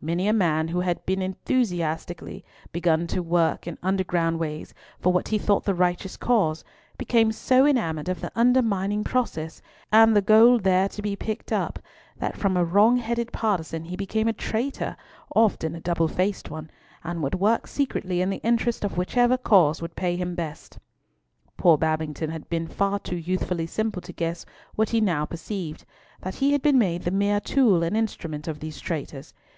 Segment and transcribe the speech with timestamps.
[0.00, 2.42] Many a man who had begun enthusiastically
[2.72, 6.64] to work in underground ways for what he thought the righteous cause,
[6.96, 9.60] became so enamoured of the undermining process,
[9.92, 11.78] and the gold there to be picked up,
[12.16, 17.34] that from a wrong headed partizan he became a traitor—often a double faced one—and would
[17.34, 20.78] work secretly in the interest of whichever cause would pay him best.
[21.58, 25.84] Poor Babington had been far too youthfully simple to guess what he now perceived,
[26.22, 29.34] that he had been made the mere tool and instrument of these traitors.